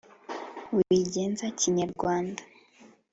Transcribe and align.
wigenza 0.75 1.45
kinyarwanda 1.59 2.41